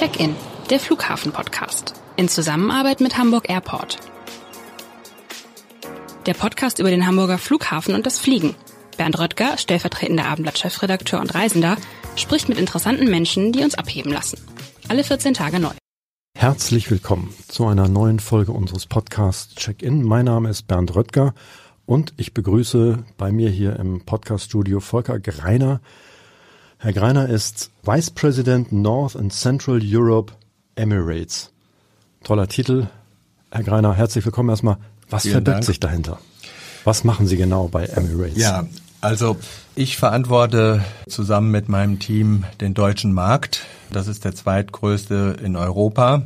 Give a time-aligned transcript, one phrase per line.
[0.00, 0.34] Check-in,
[0.70, 1.92] der Flughafen-Podcast.
[2.16, 3.98] In Zusammenarbeit mit Hamburg Airport.
[6.24, 8.54] Der Podcast über den Hamburger Flughafen und das Fliegen.
[8.96, 11.76] Bernd Röttger, stellvertretender Abendblatt-Chefredakteur und Reisender,
[12.16, 14.38] spricht mit interessanten Menschen, die uns abheben lassen.
[14.88, 15.74] Alle 14 Tage neu.
[16.34, 20.02] Herzlich willkommen zu einer neuen Folge unseres Podcasts Check-in.
[20.02, 21.34] Mein Name ist Bernd Röttger
[21.84, 25.82] und ich begrüße bei mir hier im Podcaststudio Volker Greiner.
[26.82, 30.32] Herr Greiner ist Vice President North and Central Europe
[30.76, 31.52] Emirates.
[32.24, 32.86] Toller Titel.
[33.50, 34.78] Herr Greiner, herzlich willkommen erstmal.
[35.10, 35.64] Was Vielen verbirgt Dank.
[35.66, 36.20] sich dahinter?
[36.84, 38.38] Was machen Sie genau bei Emirates?
[38.38, 38.64] Ja,
[39.02, 39.36] also
[39.74, 43.66] ich verantworte zusammen mit meinem Team den deutschen Markt.
[43.92, 46.22] Das ist der zweitgrößte in Europa.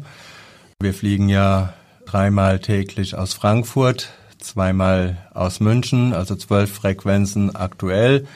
[0.78, 1.74] Wir fliegen ja
[2.06, 8.28] dreimal täglich aus Frankfurt, zweimal aus München, also zwölf Frequenzen aktuell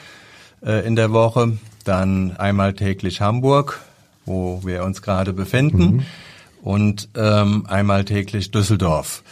[0.61, 1.57] äh, in der Woche.
[1.83, 3.79] Dann einmal täglich Hamburg,
[4.25, 6.05] wo wir uns gerade befinden,
[6.61, 9.23] und ähm, einmal täglich Düsseldorf.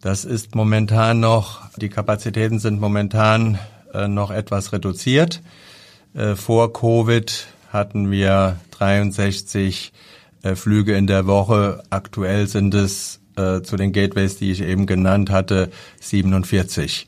[0.00, 3.58] Das ist momentan noch, die Kapazitäten sind momentan
[3.94, 5.42] äh, noch etwas reduziert.
[6.14, 9.92] Äh, vor Covid hatten wir 63
[10.42, 11.82] äh, Flüge in der Woche.
[11.90, 17.06] Aktuell sind es äh, zu den Gateways, die ich eben genannt hatte, 47.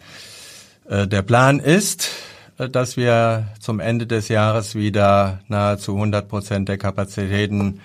[0.89, 2.11] Äh, der Plan ist,
[2.57, 7.81] dass wir zum Ende des Jahres wieder nahezu 100 Prozent der Kapazitäten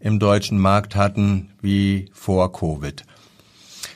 [0.00, 3.04] im deutschen Markt hatten wie vor Covid.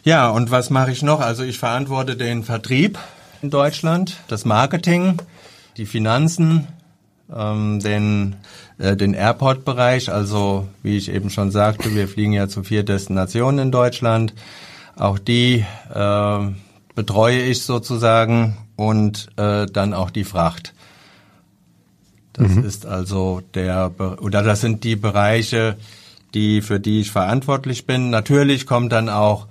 [0.05, 1.21] Ja, und was mache ich noch?
[1.21, 2.99] Also ich verantworte den Vertrieb
[3.43, 5.19] in Deutschland, das Marketing,
[5.77, 6.69] die Finanzen,
[7.35, 8.37] ähm, den,
[8.79, 10.11] äh, den Airport-Bereich.
[10.11, 14.33] Also wie ich eben schon sagte, wir fliegen ja zu vier Destinationen in Deutschland.
[14.95, 16.39] Auch die äh,
[16.95, 20.75] betreue ich sozusagen und äh, dann auch die Fracht.
[22.35, 25.77] Das ist also der oder das sind die Bereiche,
[26.35, 28.11] die für die ich verantwortlich bin.
[28.11, 29.47] Natürlich kommt dann auch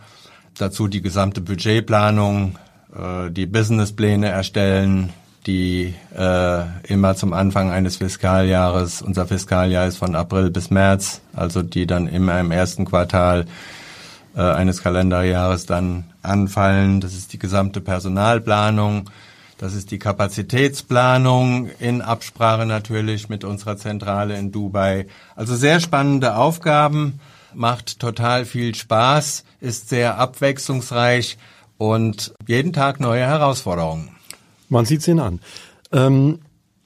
[0.56, 2.58] dazu die gesamte Budgetplanung,
[2.96, 5.12] äh, die Businesspläne erstellen,
[5.47, 11.62] die äh, immer zum Anfang eines Fiskaljahres, unser Fiskaljahr ist von April bis März, also
[11.62, 13.46] die dann immer im ersten Quartal
[14.35, 17.01] äh, eines Kalenderjahres dann anfallen.
[17.01, 19.09] Das ist die gesamte Personalplanung.
[19.57, 25.07] Das ist die Kapazitätsplanung in Absprache natürlich mit unserer Zentrale in Dubai.
[25.35, 27.22] Also sehr spannende Aufgaben,
[27.53, 31.38] macht total viel Spaß, ist sehr abwechslungsreich
[31.78, 34.09] und jeden Tag neue Herausforderungen.
[34.68, 35.40] Man sieht es Ihnen an.
[35.94, 36.40] Ähm,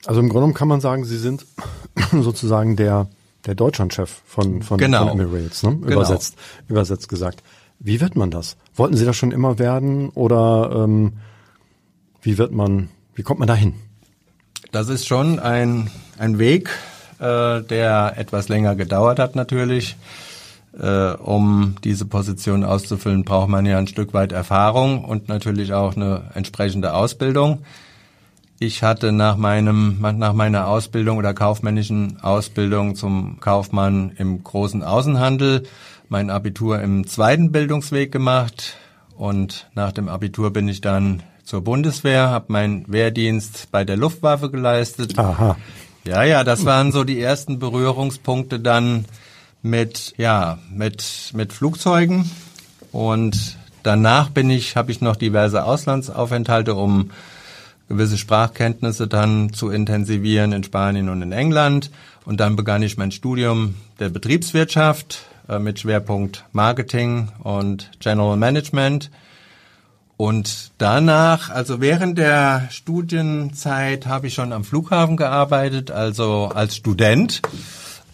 [0.05, 1.45] also im Grunde kann man sagen, Sie sind
[2.11, 3.07] sozusagen der,
[3.45, 5.07] der Deutschlandchef von, von, Genau.
[5.07, 5.77] von Emirates, ne?
[5.77, 5.93] Genau.
[5.93, 6.35] übersetzt,
[6.67, 7.43] übersetzt gesagt.
[7.79, 8.57] Wie wird man das?
[8.75, 11.13] Wollten Sie das schon immer werden oder ähm,
[12.21, 13.73] wie wird man, wie kommt man dahin?
[14.71, 16.69] Das ist schon ein, ein Weg,
[17.19, 19.95] äh, der etwas länger gedauert hat natürlich.
[20.77, 25.95] Äh, um diese Position auszufüllen, braucht man ja ein Stück weit Erfahrung und natürlich auch
[25.95, 27.63] eine entsprechende Ausbildung.
[28.61, 35.63] Ich hatte nach meinem, nach meiner Ausbildung oder kaufmännischen Ausbildung zum Kaufmann im großen Außenhandel
[36.09, 38.75] mein Abitur im zweiten Bildungsweg gemacht
[39.15, 44.51] und nach dem Abitur bin ich dann zur Bundeswehr, habe meinen Wehrdienst bei der Luftwaffe
[44.51, 45.17] geleistet.
[45.17, 45.55] Aha.
[46.05, 49.05] Ja, ja, das waren so die ersten Berührungspunkte dann
[49.61, 52.29] mit ja, mit mit Flugzeugen
[52.91, 57.11] und danach bin ich habe ich noch diverse Auslandsaufenthalte, um
[57.89, 61.91] gewisse Sprachkenntnisse dann zu intensivieren in Spanien und in England
[62.23, 69.09] und dann begann ich mein Studium der Betriebswirtschaft äh, mit Schwerpunkt Marketing und General Management.
[70.15, 77.41] Und danach, also während der Studienzeit, habe ich schon am Flughafen gearbeitet, also als Student,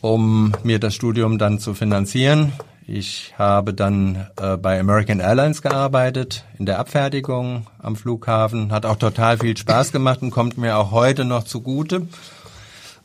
[0.02, 2.54] um mir das Studium dann zu finanzieren.
[2.88, 8.72] Ich habe dann äh, bei American Airlines gearbeitet, in der Abfertigung am Flughafen.
[8.72, 12.08] Hat auch total viel Spaß gemacht und kommt mir auch heute noch zugute,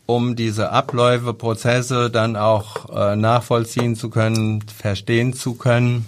[0.04, 6.04] um diese Abläufe, Prozesse dann auch äh, nachvollziehen zu können, verstehen zu können.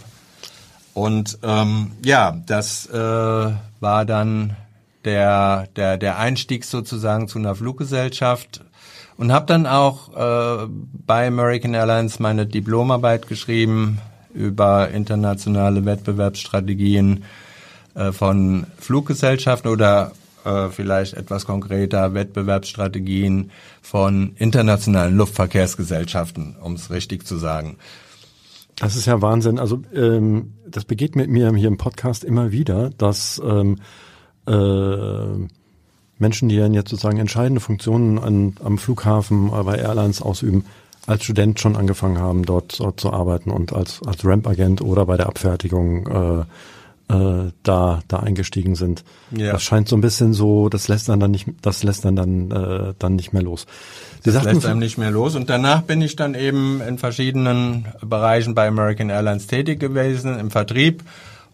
[0.93, 2.99] Und ähm, ja, das äh,
[3.81, 4.55] war dann
[5.07, 8.61] der, der, der Einstieg sozusagen zu einer Fluggesellschaft
[9.23, 10.67] und habe dann auch äh,
[11.07, 14.01] bei American Airlines meine Diplomarbeit geschrieben
[14.35, 17.23] über internationale Wettbewerbsstrategien
[17.95, 20.11] äh, von Fluggesellschaften oder
[20.45, 27.77] äh, vielleicht etwas konkreter Wettbewerbsstrategien von internationalen Luftverkehrsgesellschaften, um es richtig zu sagen.
[28.75, 29.61] Das ist ja Wahnsinn.
[29.61, 33.77] Also ähm, das begegnet mir hier im Podcast immer wieder, dass ähm,
[34.49, 35.47] äh,
[36.23, 40.65] Menschen, die dann jetzt sozusagen entscheidende Funktionen an, am Flughafen, äh, bei Airlines ausüben,
[41.07, 45.17] als Student schon angefangen haben, dort, dort zu arbeiten und als, als Ramp-Agent oder bei
[45.17, 46.45] der Abfertigung äh,
[47.13, 49.05] äh, da, da eingestiegen sind.
[49.33, 49.53] Ja.
[49.53, 52.51] Das scheint so ein bisschen so, das lässt dann dann nicht, das lässt dann dann,
[52.51, 53.67] äh, dann nicht mehr los.
[54.23, 55.35] Sie das lässt einem nicht mehr los.
[55.35, 60.51] Und danach bin ich dann eben in verschiedenen Bereichen bei American Airlines tätig gewesen, im
[60.51, 61.03] Vertrieb.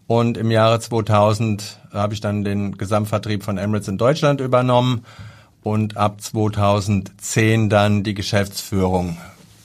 [0.09, 5.05] Und im Jahre 2000 habe ich dann den Gesamtvertrieb von Emirates in Deutschland übernommen
[5.63, 9.17] und ab 2010 dann die Geschäftsführung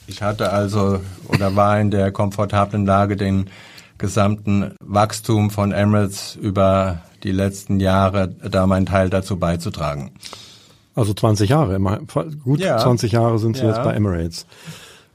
[0.08, 3.50] ich hatte also oder war in der komfortablen Lage, den
[3.98, 10.12] gesamten Wachstum von Emirates über die letzten Jahre da meinen Teil dazu beizutragen.
[10.96, 11.80] Also 20 Jahre,
[12.44, 12.78] gut ja.
[12.78, 13.70] 20 Jahre sind Sie ja.
[13.70, 14.46] jetzt bei Emirates.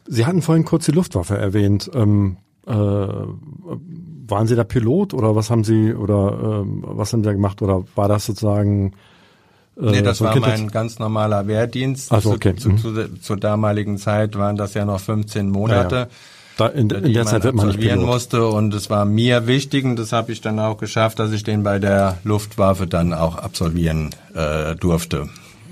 [0.07, 1.91] Sie hatten vorhin kurz die Luftwaffe erwähnt.
[1.95, 2.73] Ähm, äh,
[4.29, 7.63] waren Sie da Pilot oder was haben Sie oder ähm, was haben Sie da gemacht
[7.63, 8.93] oder war das sozusagen
[9.77, 12.13] äh, nee, das so war mein ganz normaler Wehrdienst.
[12.13, 12.57] Also okay.
[12.57, 15.95] Zu, zu, zu, zur damaligen Zeit waren das ja noch 15 Monate.
[15.95, 16.09] Ja, ja.
[16.57, 18.05] Da in, in der Zeit wird man nicht Pilot.
[18.05, 21.45] musste und es war mir wichtig und das habe ich dann auch geschafft, dass ich
[21.45, 25.29] den bei der Luftwaffe dann auch absolvieren äh, durfte.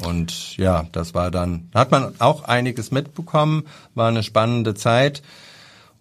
[0.06, 3.64] Und ja, das war dann, hat man auch einiges mitbekommen,
[3.96, 5.22] war eine spannende Zeit.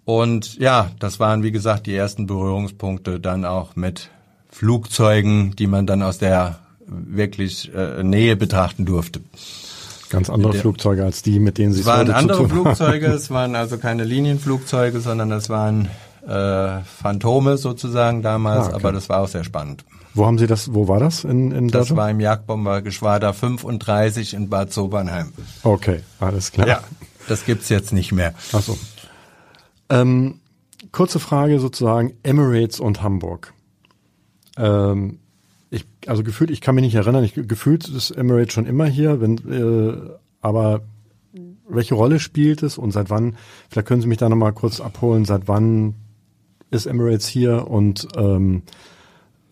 [0.05, 4.11] Und ja, das waren wie gesagt die ersten Berührungspunkte dann auch mit
[4.49, 9.21] Flugzeugen, die man dann aus der wirklich äh, Nähe betrachten durfte.
[10.09, 13.07] Ganz andere der, Flugzeuge als die, mit denen Sie es waren andere Flugzeuge.
[13.13, 15.89] es waren also keine Linienflugzeuge, sondern es waren
[16.27, 18.65] äh, Phantome sozusagen damals.
[18.65, 18.75] Ah, okay.
[18.75, 19.83] Aber das war auch sehr spannend.
[20.13, 20.73] Wo haben Sie das?
[20.73, 21.97] Wo war das in in Das Datum?
[21.97, 25.33] war im Jagdbombergeschwader 35 in Bad Sobernheim.
[25.63, 26.67] Okay, alles klar.
[26.67, 26.83] Ja,
[27.27, 28.33] das gibt's jetzt nicht mehr.
[28.53, 28.77] Ach so.
[29.89, 30.39] Ähm,
[30.91, 33.53] kurze Frage sozusagen Emirates und Hamburg.
[34.57, 35.19] Ähm,
[35.69, 39.19] ich, also gefühlt, ich kann mich nicht erinnern, ich, gefühlt ist Emirates schon immer hier,
[39.21, 39.97] wenn, äh,
[40.41, 40.81] aber
[41.67, 43.35] welche Rolle spielt es und seit wann,
[43.69, 45.95] vielleicht können Sie mich da nochmal kurz abholen, seit wann
[46.71, 48.63] ist Emirates hier und, ähm,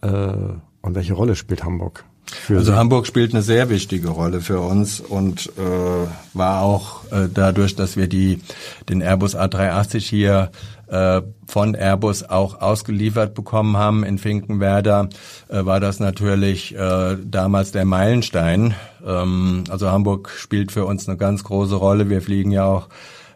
[0.02, 0.34] äh,
[0.82, 2.06] und welche Rolle spielt Hamburg?
[2.50, 2.78] Also Sie?
[2.78, 7.98] Hamburg spielt eine sehr wichtige Rolle für uns und äh, war auch äh, dadurch, dass
[7.98, 8.42] wir die
[8.90, 10.52] den Airbus A380 hier
[10.88, 15.10] äh, von Airbus auch ausgeliefert bekommen haben in Finkenwerder,
[15.50, 18.76] äh, war das natürlich äh, damals der Meilenstein.
[19.06, 22.10] Ähm, also Hamburg spielt für uns eine ganz große Rolle.
[22.10, 22.90] Wir fliegen ja auch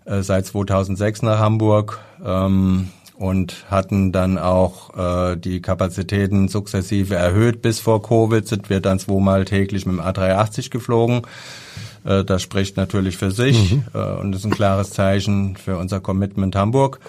[0.06, 2.00] äh, seit 2006 nach Hamburg.
[2.24, 7.62] Ähm, und hatten dann auch äh, die Kapazitäten sukzessive erhöht.
[7.62, 11.24] Bis vor Covid sind wir dann zweimal täglich mit dem A380 geflogen.
[12.06, 13.84] Äh, das spricht natürlich für sich mhm.
[13.94, 17.00] äh, und ist ein klares Zeichen für unser Commitment Hamburg.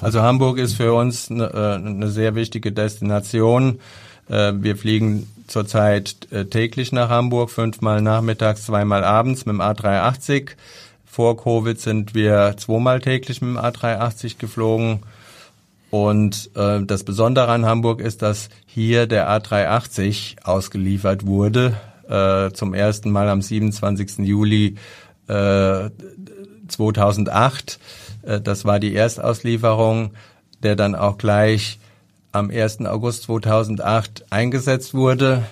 [0.00, 3.80] Also Hamburg ist für uns eine, äh, eine sehr wichtige Destination.
[4.28, 10.50] Äh, wir fliegen zurzeit äh, täglich nach Hamburg, fünfmal nachmittags, zweimal abends mit dem A380.
[11.04, 15.00] Vor Covid sind wir zweimal täglich mit dem A380 geflogen.
[15.94, 21.76] Und äh, das Besondere an Hamburg ist, dass hier der A380 ausgeliefert wurde,
[22.08, 24.26] äh, zum ersten Mal am 27.
[24.26, 24.74] Juli
[25.28, 25.90] äh,
[26.66, 27.78] 2008.
[28.22, 30.10] Äh, das war die Erstauslieferung,
[30.64, 31.78] der dann auch gleich
[32.32, 32.86] am 1.
[32.86, 35.44] August 2008 eingesetzt wurde,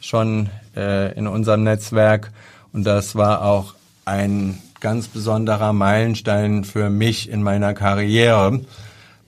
[0.00, 2.30] schon äh, in unserem Netzwerk.
[2.72, 3.74] Und das war auch
[4.04, 8.60] ein ganz besonderer Meilenstein für mich in meiner Karriere,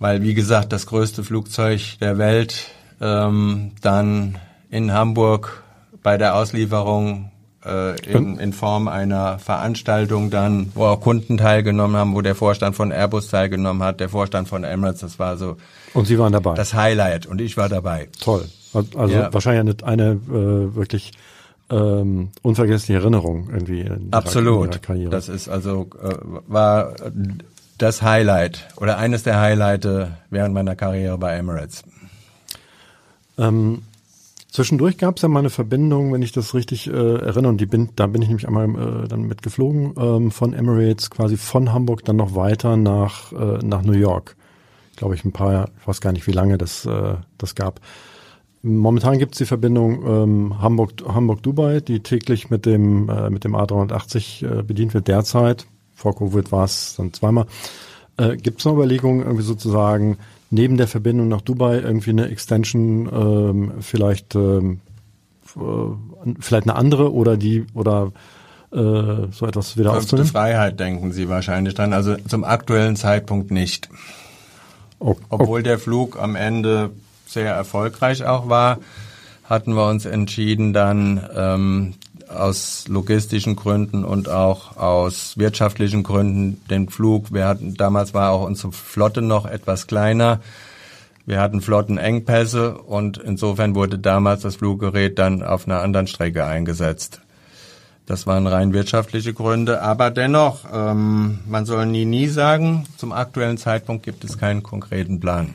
[0.00, 4.38] weil, wie gesagt, das größte Flugzeug der Welt ähm, dann
[4.70, 5.62] in Hamburg
[6.02, 7.30] bei der Auslieferung
[7.64, 12.74] äh, in, in Form einer Veranstaltung dann, wo auch Kunden teilgenommen haben, wo der Vorstand
[12.74, 15.56] von Airbus teilgenommen hat, der Vorstand von Emirates, das war so.
[15.92, 16.54] Und Sie waren dabei?
[16.54, 18.08] Das Highlight und ich war dabei.
[18.20, 18.46] Toll.
[18.72, 19.32] Also ja.
[19.32, 21.12] wahrscheinlich eine, eine äh, wirklich
[21.68, 23.80] ähm, unvergessliche Erinnerung irgendwie.
[23.80, 24.70] In Absolut.
[24.70, 25.10] Ihrer Karriere.
[25.10, 26.14] Das ist also äh,
[26.46, 26.94] war
[27.82, 29.86] das Highlight oder eines der Highlights
[30.30, 31.82] während meiner Karriere bei Emirates.
[33.38, 33.82] Ähm,
[34.50, 37.66] Zwischendurch gab es ja mal eine Verbindung, wenn ich das richtig äh, erinnere, und die
[37.66, 38.68] bin, da bin ich nämlich einmal
[39.04, 43.82] äh, dann mitgeflogen, ähm, von Emirates quasi von Hamburg dann noch weiter nach, äh, nach
[43.82, 44.34] New York.
[44.96, 47.80] Glaube ich, ein paar, ich weiß gar nicht, wie lange das, äh, das gab.
[48.62, 53.54] Momentan gibt es die Verbindung ähm, Hamburg, Hamburg-Dubai, die täglich mit dem, äh, mit dem
[53.54, 55.66] A380 äh, bedient wird derzeit.
[56.00, 57.46] Vor Covid war es dann zweimal.
[58.16, 60.16] Äh, gibt es noch Überlegungen, irgendwie sozusagen
[60.50, 64.80] neben der Verbindung nach Dubai irgendwie eine Extension ähm, vielleicht ähm,
[65.56, 65.60] äh,
[66.40, 68.12] vielleicht eine andere oder die oder
[68.72, 70.28] äh, so etwas wieder Fünfte aufzunehmen?
[70.28, 73.90] Freiheit denken Sie wahrscheinlich dann, also zum aktuellen Zeitpunkt nicht.
[75.00, 76.92] Oh, Obwohl der Flug am Ende
[77.26, 78.78] sehr erfolgreich auch war,
[79.44, 81.94] hatten wir uns entschieden, dann ähm,
[82.30, 87.32] aus logistischen Gründen und auch aus wirtschaftlichen Gründen den Flug.
[87.32, 90.40] Wir hatten, damals war auch unsere Flotte noch etwas kleiner.
[91.26, 97.20] Wir hatten Flottenengpässe und insofern wurde damals das Fluggerät dann auf einer anderen Strecke eingesetzt.
[98.06, 103.56] Das waren rein wirtschaftliche Gründe, aber dennoch, ähm, man soll nie, nie sagen, zum aktuellen
[103.56, 105.54] Zeitpunkt gibt es keinen konkreten Plan.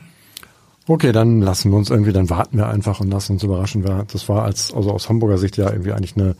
[0.88, 3.84] Okay, dann lassen wir uns irgendwie, dann warten wir einfach und lassen uns überraschen.
[4.10, 6.36] Das war als, also aus Hamburger Sicht ja irgendwie eigentlich eine,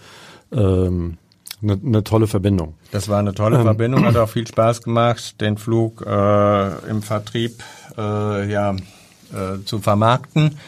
[0.52, 1.18] ähm,
[1.62, 2.74] eine, eine tolle Verbindung.
[2.92, 3.62] Das war eine tolle ähm.
[3.62, 7.62] Verbindung, hat auch viel Spaß gemacht, den Flug äh, im Vertrieb
[7.96, 10.58] äh, ja, äh, zu vermarkten.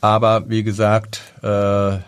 [0.00, 1.98] Aber wie gesagt, äh,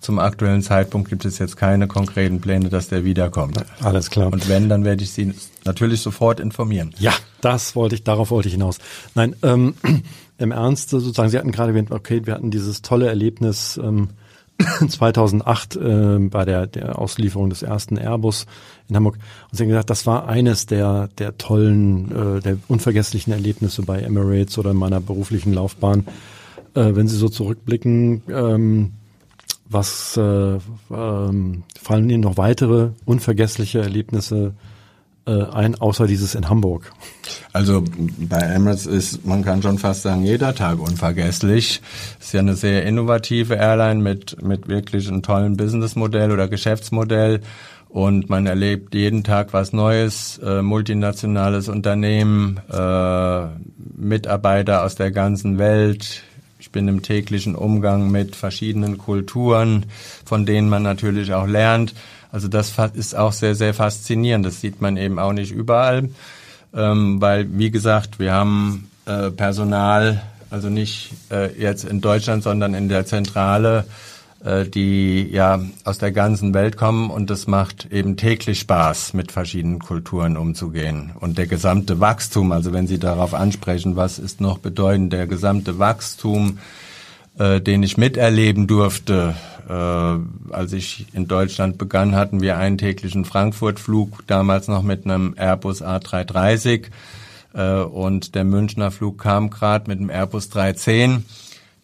[0.00, 3.58] zum aktuellen Zeitpunkt gibt es jetzt keine konkreten Pläne, dass der wiederkommt.
[3.82, 4.32] Alles klar.
[4.32, 6.94] Und wenn, dann werde ich Sie natürlich sofort informieren.
[6.98, 8.78] Ja, das wollte ich, darauf wollte ich hinaus.
[9.14, 9.74] Nein, ähm,
[10.38, 14.10] im Ernst sozusagen, Sie hatten gerade erwähnt, okay, wir hatten dieses tolle Erlebnis ähm,
[14.88, 18.46] 2008 äh, bei der, der Auslieferung des ersten Airbus
[18.88, 19.16] in Hamburg.
[19.50, 24.00] Und Sie haben gesagt, das war eines der, der tollen, äh, der unvergesslichen Erlebnisse bei
[24.00, 26.06] Emirates oder in meiner beruflichen Laufbahn.
[26.74, 28.92] Äh, wenn Sie so zurückblicken, ähm,
[29.68, 30.58] was äh,
[30.90, 34.54] ähm, fallen Ihnen noch weitere unvergessliche Erlebnisse
[35.32, 36.92] ein, außer dieses in Hamburg?
[37.52, 37.82] Also
[38.18, 41.80] bei Emirates ist, man kann schon fast sagen, jeder Tag unvergesslich.
[42.20, 47.40] Ist ja eine sehr innovative Airline mit, mit wirklich einem tollen Businessmodell oder Geschäftsmodell.
[47.88, 53.46] Und man erlebt jeden Tag was Neues, äh, multinationales Unternehmen, äh,
[53.96, 56.22] Mitarbeiter aus der ganzen Welt,
[56.58, 59.86] ich bin im täglichen Umgang mit verschiedenen Kulturen,
[60.24, 61.94] von denen man natürlich auch lernt.
[62.36, 64.44] Also das ist auch sehr, sehr faszinierend.
[64.44, 66.10] Das sieht man eben auch nicht überall,
[66.74, 72.74] ähm, weil, wie gesagt, wir haben äh, Personal, also nicht äh, jetzt in Deutschland, sondern
[72.74, 73.86] in der Zentrale,
[74.44, 79.32] äh, die ja aus der ganzen Welt kommen und es macht eben täglich Spaß, mit
[79.32, 81.12] verschiedenen Kulturen umzugehen.
[81.18, 85.78] Und der gesamte Wachstum, also wenn Sie darauf ansprechen, was ist noch bedeutend, der gesamte
[85.78, 86.58] Wachstum,
[87.38, 89.34] äh, den ich miterleben durfte,
[89.68, 95.34] äh, als ich in Deutschland begann, hatten wir einen täglichen Frankfurt-Flug, damals noch mit einem
[95.36, 96.86] Airbus A330
[97.54, 101.24] äh, und der Münchner Flug kam gerade mit einem Airbus 310.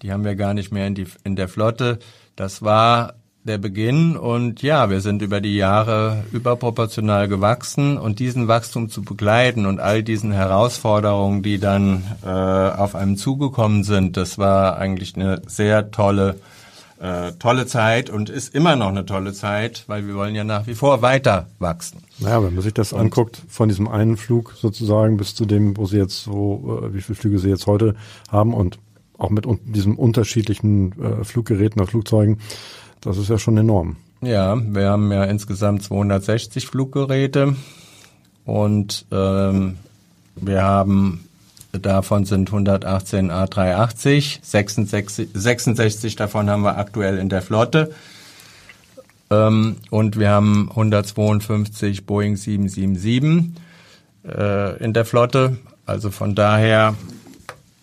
[0.03, 1.99] Die haben wir gar nicht mehr in, die, in der Flotte.
[2.37, 8.47] Das war der Beginn und ja, wir sind über die Jahre überproportional gewachsen und diesen
[8.47, 14.39] Wachstum zu begleiten und all diesen Herausforderungen, die dann äh, auf einem zugekommen sind, das
[14.39, 16.37] war eigentlich eine sehr tolle
[17.03, 20.69] äh, tolle Zeit und ist immer noch eine tolle Zeit, weil wir wollen ja nach
[20.69, 22.05] wie vor weiter wachsen.
[22.21, 25.77] Naja, wenn man sich das und anguckt, von diesem einen Flug sozusagen bis zu dem,
[25.77, 27.97] wo Sie jetzt so, äh, wie viele Flüge Sie jetzt heute
[28.31, 28.79] haben und
[29.19, 32.39] auch mit un diesem unterschiedlichen äh, Fluggeräten oder Flugzeugen,
[33.01, 33.97] das ist ja schon enorm.
[34.21, 37.57] Ja, wir haben ja insgesamt 260 Fluggeräte
[38.45, 39.77] und ähm,
[40.37, 41.25] wir haben
[41.73, 47.93] davon sind 118 A380, 66, 66 davon haben wir aktuell in der Flotte.
[49.31, 53.63] Ähm, und wir haben 152 Boeing 777
[54.29, 55.57] äh, in der Flotte.
[55.87, 56.95] Also von daher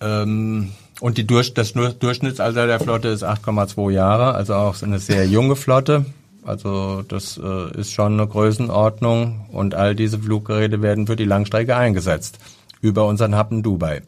[0.02, 5.26] ähm, und die Durch, das Durchschnittsalter der Flotte ist 8,2 Jahre, also auch eine sehr
[5.26, 6.06] junge Flotte.
[6.44, 9.48] Also das äh, ist schon eine Größenordnung.
[9.52, 12.40] Und all diese Fluggeräte werden für die Langstrecke eingesetzt
[12.82, 14.02] über unseren Hub in Dubai.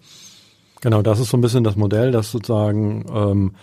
[0.81, 3.55] Genau, das ist so ein bisschen das Modell, das sozusagen, ähm,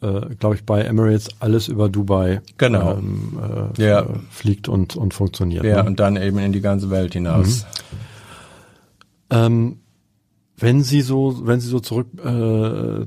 [0.00, 2.94] äh, glaube ich, bei Emirates alles über Dubai genau.
[2.94, 3.38] ähm,
[3.78, 4.06] äh, ja.
[4.30, 5.64] fliegt und, und funktioniert.
[5.64, 5.88] Ja, ne?
[5.88, 7.66] und dann eben in die ganze Welt hinaus.
[9.30, 9.36] Mhm.
[9.38, 9.78] Ähm,
[10.58, 13.06] wenn Sie so, wenn Sie so zurück äh, äh,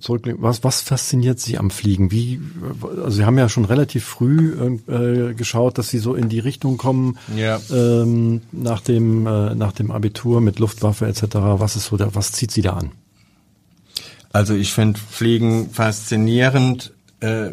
[0.00, 2.10] zurückblicken, was was fasziniert Sie am Fliegen?
[2.10, 2.40] Wie,
[2.82, 6.76] also Sie haben ja schon relativ früh äh, geschaut, dass Sie so in die Richtung
[6.76, 7.60] kommen ja.
[7.70, 11.22] ähm, nach dem äh, nach dem Abitur mit Luftwaffe etc.
[11.34, 12.90] Was ist so da, was zieht Sie da an?
[14.32, 16.92] Also ich finde Fliegen faszinierend.
[17.20, 17.52] Äh,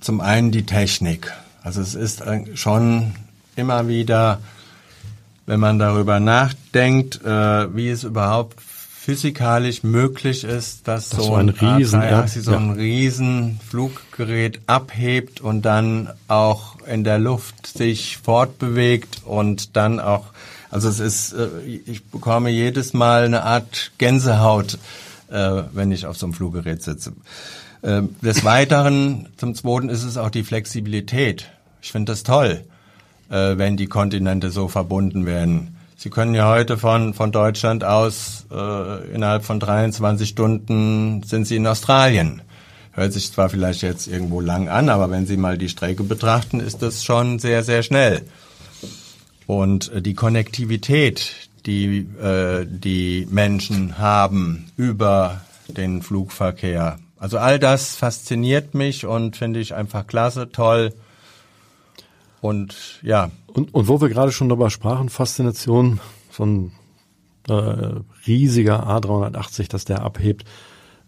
[0.00, 1.32] zum einen die Technik.
[1.62, 2.22] Also es ist
[2.54, 3.12] schon
[3.54, 4.40] immer wieder
[5.50, 11.48] wenn man darüber nachdenkt, äh, wie es überhaupt physikalisch möglich ist, dass das so ein,
[11.48, 19.74] Riesen, ja, so ein Riesenfluggerät abhebt und dann auch in der Luft sich fortbewegt und
[19.74, 20.26] dann auch,
[20.70, 24.78] also es ist, äh, ich bekomme jedes Mal eine Art Gänsehaut,
[25.32, 27.12] äh, wenn ich auf so einem Fluggerät sitze.
[27.82, 31.50] Äh, des Weiteren, zum Zweiten ist es auch die Flexibilität.
[31.82, 32.62] Ich finde das toll
[33.30, 35.76] äh, wenn die Kontinente so verbunden werden.
[35.96, 41.56] Sie können ja heute von, von Deutschland aus äh, innerhalb von 23 Stunden sind Sie
[41.56, 42.42] in Australien.
[42.92, 46.60] Hört sich zwar vielleicht jetzt irgendwo lang an, aber wenn Sie mal die Strecke betrachten,
[46.60, 48.22] ist das schon sehr, sehr schnell.
[49.46, 51.32] Und äh, die Konnektivität,
[51.66, 59.60] die äh, die Menschen haben über den Flugverkehr, also all das fasziniert mich und finde
[59.60, 60.94] ich einfach klasse, toll.
[62.40, 63.30] Und ja.
[63.46, 66.72] Und, und wo wir gerade schon darüber sprachen, Faszination von
[67.48, 70.44] äh, riesiger A380, dass der abhebt.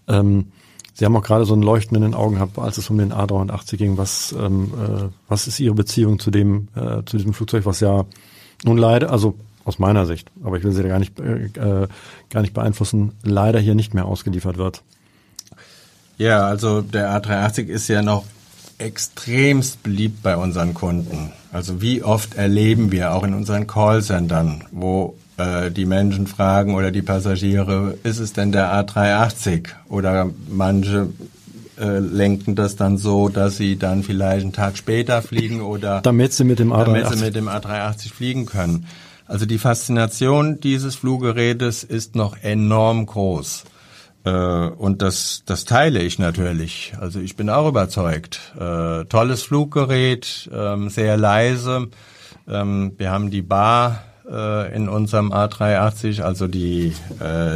[0.09, 0.53] Ähm,
[0.95, 3.13] Sie haben auch gerade so ein Leuchten in den Augen gehabt, als es um den
[3.13, 3.97] A380 ging.
[3.97, 8.05] Was, ähm, äh, was ist Ihre Beziehung zu dem, äh, zu diesem Flugzeug, was ja
[8.65, 9.35] nun leider, also
[9.65, 11.89] aus meiner Sicht, aber ich will Sie da gar nicht, äh, äh
[12.31, 14.83] gar nicht beeinflussen, leider hier nicht mehr ausgeliefert wird?
[16.19, 18.25] Ja, also der A380 ist ja noch
[18.83, 21.33] extremst beliebt bei unseren Kunden.
[21.53, 26.91] Also wie oft erleben wir auch in unseren Callcentern, wo äh, die Menschen fragen oder
[26.91, 29.69] die Passagiere, ist es denn der A380?
[29.89, 31.09] Oder manche
[31.79, 36.33] äh, lenken das dann so, dass sie dann vielleicht einen Tag später fliegen oder damit
[36.33, 38.87] sie mit dem A380, damit sie mit dem A380 fliegen können.
[39.27, 43.65] Also die Faszination dieses Fluggerätes ist noch enorm groß.
[44.25, 46.95] Äh, und das, das teile ich natürlich.
[47.01, 48.41] Also ich bin auch überzeugt.
[48.59, 51.89] Äh, tolles Fluggerät, ähm, sehr leise.
[52.49, 56.95] Ähm, wir haben die Bar äh, in unserem A380, also die,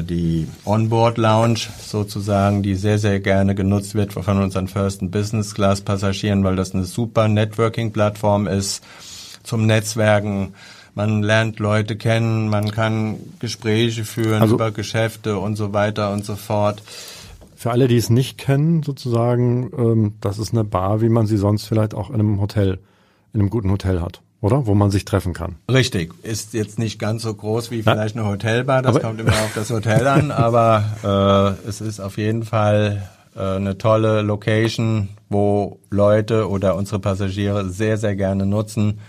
[0.02, 5.54] die Onboard Lounge sozusagen, die sehr, sehr gerne genutzt wird von unseren First and Business
[5.54, 8.82] Class Passagieren, weil das eine super Networking-Plattform ist
[9.42, 10.54] zum Netzwerken.
[10.96, 16.24] Man lernt Leute kennen, man kann Gespräche führen also, über Geschäfte und so weiter und
[16.24, 16.82] so fort.
[17.54, 21.36] Für alle, die es nicht kennen, sozusagen, ähm, das ist eine Bar, wie man sie
[21.36, 22.80] sonst vielleicht auch in einem Hotel,
[23.32, 24.66] in einem guten Hotel hat oder?
[24.66, 25.56] Wo man sich treffen kann.
[25.70, 26.12] Richtig.
[26.22, 29.52] Ist jetzt nicht ganz so groß wie vielleicht eine Hotelbar, das aber kommt immer auf
[29.54, 35.80] das Hotel an, aber äh, es ist auf jeden Fall äh, eine tolle Location, wo
[35.90, 39.00] Leute oder unsere Passagiere sehr, sehr gerne nutzen,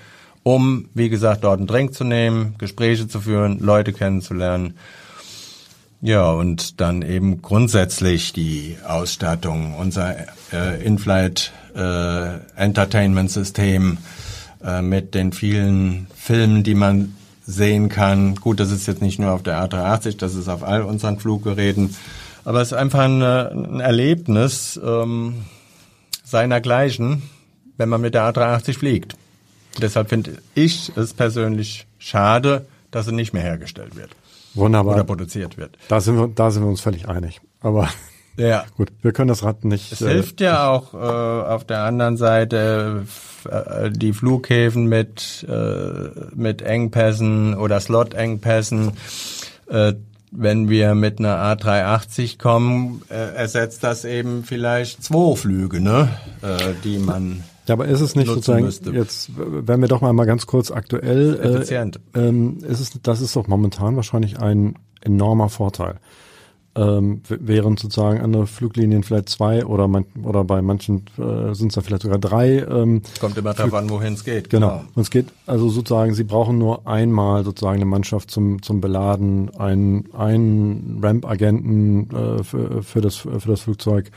[0.47, 4.75] um, wie gesagt, dort einen Drink zu nehmen, Gespräche zu führen, Leute kennenzulernen.
[5.99, 10.15] Ja, und dann eben grundsätzlich die Ausstattung, unser
[10.53, 13.97] äh, In-Flight äh, Entertainment System,
[14.63, 17.13] äh, mit den vielen Filmen, die man
[17.45, 18.35] sehen kann.
[18.35, 21.93] Gut, das ist jetzt nicht nur auf der A380, das ist auf all unseren Fluggeräten.
[22.45, 25.43] Aber es ist einfach ein, ein Erlebnis ähm,
[26.23, 27.23] seinergleichen,
[27.75, 29.17] wenn man mit der A380 fliegt.
[29.81, 34.11] Deshalb finde ich es persönlich schade, dass sie nicht mehr hergestellt wird.
[34.53, 34.95] Wunderbar.
[34.95, 35.77] Oder produziert wird.
[35.87, 37.41] Da sind wir, da sind wir uns völlig einig.
[37.61, 37.89] Aber
[38.37, 38.65] ja.
[38.77, 39.91] gut, wir können das Rad nicht.
[39.91, 43.05] Es äh, hilft ja auch äh, auf der anderen Seite
[43.49, 48.93] äh, die Flughäfen mit, äh, mit Engpässen oder Slot-Engpässen.
[49.69, 49.93] Äh,
[50.31, 56.09] wenn wir mit einer A380 kommen, äh, ersetzt das eben vielleicht zwei Flüge, ne,
[56.41, 58.91] äh, die man ja, aber ist es nicht sozusagen müsste.
[58.91, 61.99] jetzt, wenn wir doch mal, mal ganz kurz aktuell, Effizient.
[62.15, 65.99] Äh, ähm, ist es, das ist doch momentan wahrscheinlich ein enormer Vorteil
[66.77, 71.75] ähm, während sozusagen andere Fluglinien vielleicht zwei oder man, oder bei manchen äh, sind es
[71.75, 72.59] da vielleicht sogar drei.
[72.59, 74.49] Ähm, Kommt immer darauf an, wohin es geht.
[74.49, 74.69] Genau.
[74.69, 74.83] genau.
[74.93, 79.53] Und es geht also sozusagen, sie brauchen nur einmal sozusagen eine Mannschaft zum zum Beladen,
[79.55, 84.11] einen einen Ramp-Agenten äh, für, für das für das Flugzeug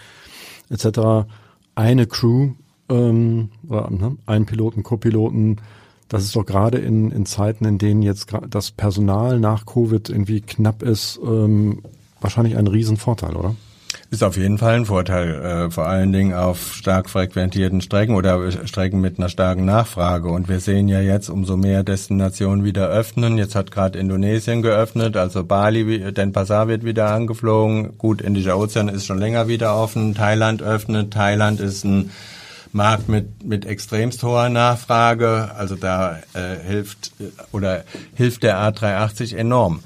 [0.68, 1.28] etc.
[1.74, 2.50] Eine Crew
[2.90, 5.59] ähm, oder ne, einen Piloten, Co-Piloten.
[6.09, 10.40] Das ist doch gerade in, in Zeiten, in denen jetzt das Personal nach Covid irgendwie
[10.40, 11.83] knapp ist, ähm,
[12.20, 13.55] wahrscheinlich ein Riesenvorteil, oder?
[14.11, 18.50] Ist auf jeden Fall ein Vorteil, äh, vor allen Dingen auf stark frequentierten Strecken oder
[18.66, 20.31] Strecken mit einer starken Nachfrage.
[20.31, 23.38] Und wir sehen ja jetzt, umso mehr Destinationen wieder öffnen.
[23.38, 27.98] Jetzt hat gerade Indonesien geöffnet, also Bali, Denpasar wird wieder angeflogen.
[27.98, 30.14] Gut, Indischer Ozean ist schon länger wieder offen.
[30.14, 31.12] Thailand öffnet.
[31.12, 32.11] Thailand ist ein
[32.72, 35.50] Markt mit, mit extremst hoher Nachfrage.
[35.56, 37.12] Also da äh, hilft
[37.52, 39.80] oder hilft der A380 enorm.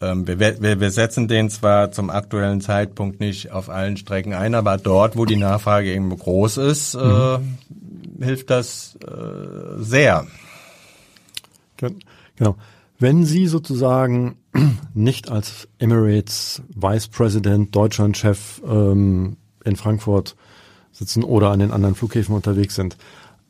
[0.00, 4.54] Ähm, wir, wir, wir setzen den zwar zum aktuellen Zeitpunkt nicht auf allen Strecken ein,
[4.54, 7.58] aber dort, wo die Nachfrage eben groß ist, äh, mhm.
[8.20, 10.26] äh, hilft das äh, sehr.
[12.36, 12.56] Genau.
[12.98, 14.36] Wenn Sie sozusagen
[14.94, 20.36] nicht als Emirates Vice President, Deutschlandchef ähm, in Frankfurt
[20.94, 22.96] sitzen oder an den anderen Flughäfen unterwegs sind,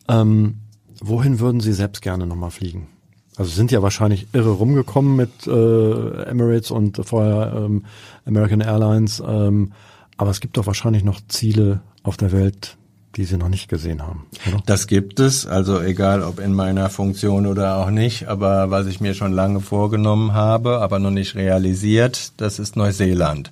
[0.09, 0.57] ähm,
[1.01, 2.89] wohin würden Sie selbst gerne nochmal fliegen?
[3.37, 7.85] Also sind ja wahrscheinlich irre rumgekommen mit äh, Emirates und vorher ähm,
[8.25, 9.23] American Airlines.
[9.27, 9.73] Ähm,
[10.17, 12.77] aber es gibt doch wahrscheinlich noch Ziele auf der Welt,
[13.17, 14.27] die Sie noch nicht gesehen haben.
[14.49, 14.63] Oder?
[14.67, 18.29] Das gibt es, also egal ob in meiner Funktion oder auch nicht.
[18.29, 23.51] Aber was ich mir schon lange vorgenommen habe, aber noch nicht realisiert, das ist Neuseeland.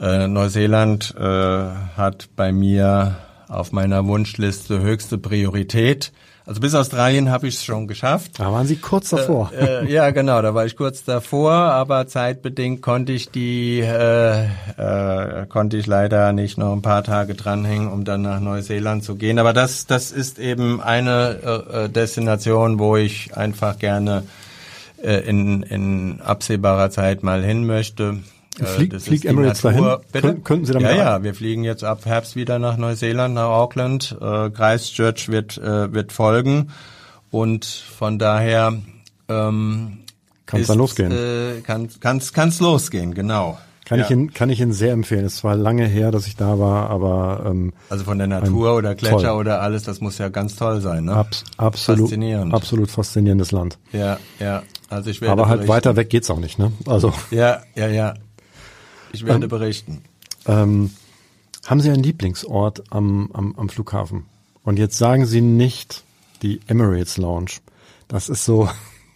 [0.00, 3.16] Äh, Neuseeland äh, hat bei mir
[3.48, 6.12] auf meiner Wunschliste höchste Priorität.
[6.46, 8.40] Also bis Australien habe ich es schon geschafft.
[8.40, 9.52] Da waren Sie kurz davor.
[9.52, 14.46] Äh, äh, ja, genau, da war ich kurz davor, aber zeitbedingt konnte ich die äh,
[14.46, 19.16] äh, konnte ich leider nicht noch ein paar Tage dranhängen, um dann nach Neuseeland zu
[19.16, 19.38] gehen.
[19.38, 24.22] Aber das das ist eben eine äh, äh Destination, wo ich einfach gerne
[25.02, 28.18] äh, in, in absehbarer Zeit mal hin möchte.
[28.66, 29.96] Flieg, äh, fliegt Emirates dahin?
[30.12, 30.36] Bitte?
[30.44, 34.16] Könnten Sie damit Ja, ja, wir fliegen jetzt ab Herbst wieder nach Neuseeland, nach Auckland.
[34.20, 36.70] Äh, Christchurch wird, äh, wird folgen.
[37.30, 38.74] Und von daher
[39.28, 39.98] ähm,
[40.46, 41.12] kann es dann losgehen.
[41.12, 43.58] Äh, kann kann's, kann's losgehen, genau.
[43.90, 44.04] Kann ja.
[44.04, 45.24] ich Ihnen kann ich Ihnen sehr empfehlen.
[45.24, 48.94] Es war lange her, dass ich da war, aber ähm, also von der Natur oder
[48.94, 49.40] Gletscher toll.
[49.40, 51.16] oder alles, das muss ja ganz toll sein, ne?
[51.16, 53.78] Abs absolut, faszinierend, absolut faszinierendes Land.
[53.92, 54.62] Ja, ja.
[54.88, 56.70] Also ich werde aber halt weiter weg geht's auch nicht, ne?
[56.86, 58.14] Also ja, ja, ja.
[59.12, 60.02] Ich werde ähm, berichten.
[60.46, 60.90] Ähm,
[61.66, 64.24] haben Sie einen Lieblingsort am, am, am Flughafen?
[64.64, 66.04] Und jetzt sagen Sie nicht
[66.42, 67.52] die Emirates Lounge.
[68.08, 68.68] Das ist so,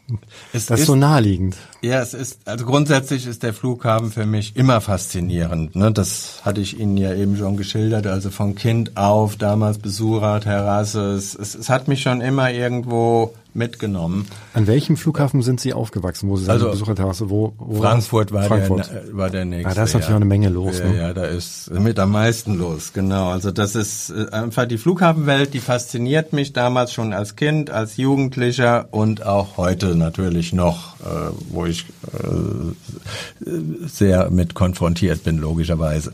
[0.52, 1.56] es das ist, ist so naheliegend.
[1.82, 5.74] Ja, es ist, also grundsätzlich ist der Flughafen für mich immer faszinierend.
[5.74, 5.92] Ne?
[5.92, 8.06] Das hatte ich Ihnen ja eben schon geschildert.
[8.06, 11.12] Also von Kind auf, damals Besucher, Terrasse.
[11.12, 14.26] Es, es, es hat mich schon immer irgendwo mitgenommen.
[14.52, 17.30] An welchem Flughafen sind Sie aufgewachsen, wo Sie also, Besucherterrasse?
[17.30, 19.68] Wo, wo Frankfurt war, Frankfurt der, war der nächste.
[19.68, 20.14] Ja, da ist natürlich ja.
[20.14, 20.78] auch eine Menge los.
[20.78, 20.96] Ja, ne?
[20.96, 23.30] ja, da ist mit am meisten los, genau.
[23.30, 27.96] Also das ist äh, einfach die Flughafenwelt, die fasziniert mich damals schon als Kind, als
[27.96, 33.48] Jugendlicher und auch heute natürlich noch, äh, wo ich äh,
[33.86, 36.12] sehr mit konfrontiert bin, logischerweise.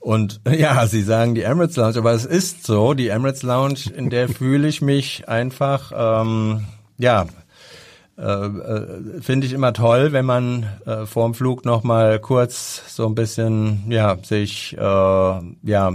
[0.00, 4.10] Und ja, Sie sagen die Emirates Lounge, aber es ist so, die Emirates Lounge, in
[4.10, 6.64] der fühle ich mich einfach, ähm,
[6.98, 7.26] ja,
[8.18, 12.82] äh, äh, finde ich immer toll, wenn man äh, vor dem Flug noch mal kurz
[12.94, 15.92] so ein bisschen, ja, sich, äh, ja,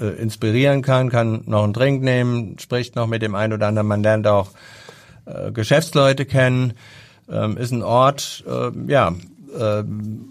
[0.00, 3.88] äh, inspirieren kann, kann noch einen Drink nehmen, spricht noch mit dem einen oder anderen,
[3.88, 4.50] man lernt auch
[5.24, 6.74] äh, Geschäftsleute kennen,
[7.30, 9.14] ähm, ist ein Ort, äh, ja,
[9.58, 9.84] äh,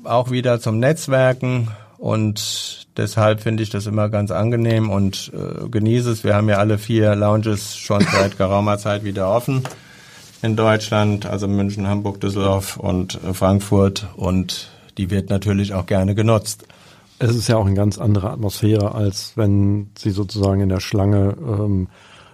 [0.04, 1.70] auch wieder zum Netzwerken
[2.02, 6.24] und deshalb finde ich das immer ganz angenehm und äh, genieße es.
[6.24, 9.62] Wir haben ja alle vier Lounges schon seit geraumer Zeit wieder offen
[10.42, 16.16] in Deutschland, also München, Hamburg, Düsseldorf und äh, Frankfurt und die wird natürlich auch gerne
[16.16, 16.66] genutzt.
[17.20, 21.36] Es ist ja auch eine ganz andere Atmosphäre, als wenn Sie sozusagen in der Schlange
[21.40, 21.88] ähm,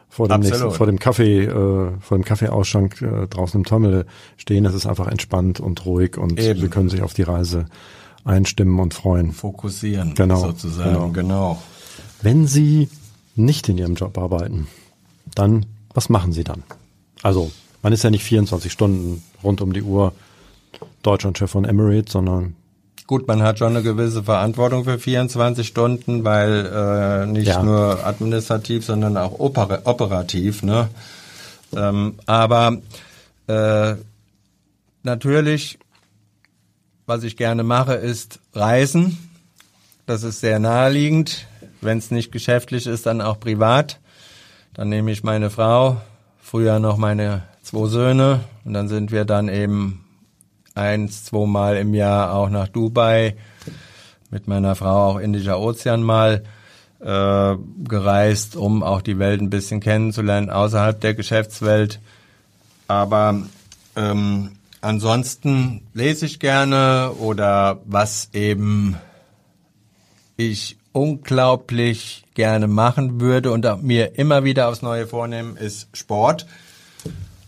[0.07, 4.05] vor dem nächsten, vor dem Kaffee, äh, vor dem Kaffeeausschank äh, draußen im Terminal
[4.37, 4.63] stehen.
[4.63, 6.61] Es ist einfach entspannt und ruhig und Eben.
[6.61, 7.65] Sie können sich auf die Reise
[8.27, 9.31] einstimmen und freuen.
[9.31, 11.09] Fokussieren, genau, sozusagen, genau.
[11.09, 11.63] genau.
[12.21, 12.89] Wenn Sie
[13.35, 14.67] nicht in Ihrem Job arbeiten,
[15.35, 16.63] dann, was machen Sie dann?
[17.23, 20.13] Also, man ist ja nicht 24 Stunden rund um die Uhr
[21.03, 22.55] Deutschlandchef von Emirates, sondern
[23.07, 27.63] Gut, man hat schon eine gewisse Verantwortung für 24 Stunden, weil äh, nicht ja.
[27.63, 30.61] nur administrativ, sondern auch oper operativ.
[30.61, 30.89] Ne?
[31.73, 32.79] Ähm, aber
[33.47, 33.95] äh,
[35.03, 35.79] natürlich
[37.07, 39.17] was ich gerne mache, ist Reisen.
[40.05, 41.47] Das ist sehr naheliegend.
[41.81, 43.99] Wenn es nicht geschäftlich ist, dann auch privat.
[44.73, 46.01] Dann nehme ich meine Frau,
[46.39, 50.05] früher noch meine zwei Söhne und dann sind wir dann eben
[50.75, 53.35] eins, zweimal im Jahr auch nach Dubai
[54.29, 56.43] mit meiner Frau auch Indischer Ozean mal
[56.99, 61.99] äh, gereist, um auch die Welt ein bisschen kennenzulernen außerhalb der Geschäftswelt.
[62.87, 63.41] Aber
[63.95, 64.56] ähm,
[64.87, 68.95] Ansonsten lese ich gerne oder was eben
[70.37, 76.47] ich unglaublich gerne machen würde und mir immer wieder aufs Neue vornehmen, ist Sport.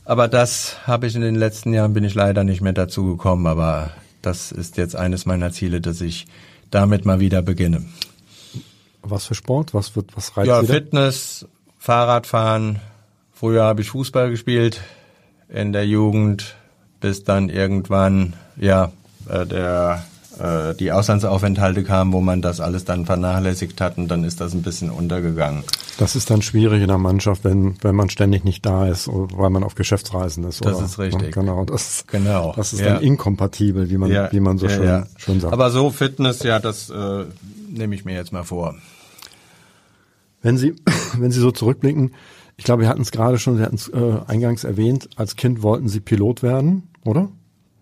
[0.04, 3.48] Aber das habe ich in den letzten Jahren, bin ich leider nicht mehr dazu gekommen,
[3.48, 6.28] aber das ist jetzt eines meiner Ziele, dass ich
[6.72, 7.86] damit mal wieder beginne.
[9.02, 9.74] Was für Sport?
[9.74, 10.74] Was wird, was reizt Ja, wieder?
[10.74, 11.48] Fitness,
[11.78, 12.82] Fahrradfahren.
[13.32, 14.82] Früher habe ich Fußball gespielt
[15.48, 16.58] in der Jugend,
[17.00, 18.92] bis dann irgendwann ja
[19.30, 20.04] äh, der
[20.40, 24.54] äh, die Auslandsaufenthalte kamen, wo man das alles dann vernachlässigt hat und dann ist das
[24.54, 25.64] ein bisschen untergegangen.
[25.98, 29.50] Das ist dann schwierig in der Mannschaft, wenn wenn man ständig nicht da ist, weil
[29.50, 30.64] man auf Geschäftsreisen ist.
[30.64, 30.86] Das oder?
[30.86, 31.34] ist richtig.
[31.34, 32.54] Genau, das, genau.
[32.56, 32.94] das ist ja.
[32.94, 34.32] dann inkompatibel, wie man ja.
[34.32, 35.08] wie man so schön, ja.
[35.18, 35.52] schön sagt.
[35.52, 37.26] Aber so Fitness, ja, das äh,
[37.70, 38.76] nehme ich mir jetzt mal vor.
[40.42, 40.76] Wenn Sie
[41.18, 42.14] wenn Sie so zurückblicken,
[42.56, 45.64] ich glaube, wir hatten es gerade schon, Sie hatten es äh, eingangs erwähnt, als Kind
[45.64, 47.30] wollten Sie Pilot werden oder?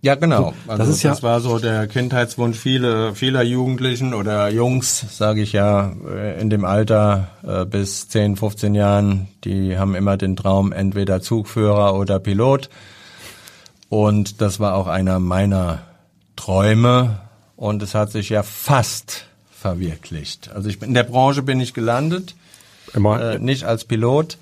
[0.01, 0.53] Ja, genau.
[0.67, 5.41] Also das, ist ja das war so der Kindheitswunsch viele, vieler Jugendlichen oder Jungs, sage
[5.41, 10.35] ich ja, äh, in dem Alter äh, bis 10, 15 Jahren, die haben immer den
[10.35, 12.69] Traum, entweder Zugführer oder Pilot.
[13.89, 15.79] Und das war auch einer meiner
[16.35, 17.19] Träume.
[17.55, 20.51] Und es hat sich ja fast, verwirklicht.
[20.53, 22.35] Also ich bin, in der Branche bin ich gelandet,
[22.93, 24.37] Immer, äh, nicht als Pilot,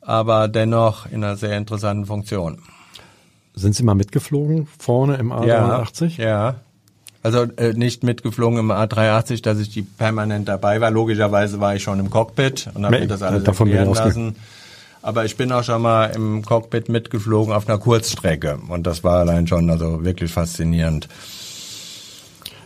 [0.00, 2.62] aber dennoch in einer sehr interessanten Funktion.
[3.54, 6.18] Sind Sie mal mitgeflogen vorne im A380?
[6.18, 6.54] Ja, ja.
[7.22, 10.90] Also äh, nicht mitgeflogen im A380, dass ich die permanent dabei war.
[10.90, 14.36] Logischerweise war ich schon im Cockpit und habe mir das alles davon erklären lassen.
[15.02, 19.20] Aber ich bin auch schon mal im Cockpit mitgeflogen auf einer Kurzstrecke und das war
[19.20, 21.08] allein schon also wirklich faszinierend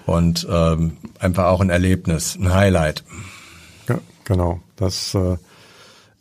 [0.06, 3.04] und ähm, einfach auch ein Erlebnis, ein Highlight.
[3.88, 4.60] Ja, genau.
[4.76, 5.36] Das äh,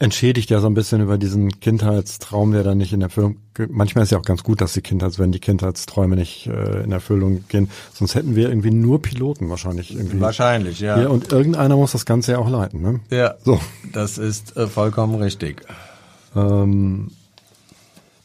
[0.04, 3.38] entschädigt ja so ein bisschen über diesen Kindheitstraum, der dann nicht in Erfüllung.
[3.70, 6.92] Manchmal ist ja auch ganz gut, dass die Kindheits, wenn die Kindheitsträume nicht äh, in
[6.92, 7.70] Erfüllung gehen.
[7.94, 10.20] Sonst hätten wir irgendwie nur Piloten wahrscheinlich irgendwie.
[10.20, 10.98] Wahrscheinlich, ja.
[10.98, 13.00] Hier, und irgendeiner muss das Ganze ja auch leiten, ne?
[13.10, 13.60] ja, So.
[13.94, 15.62] das ist äh, vollkommen richtig.
[16.36, 17.12] Ähm,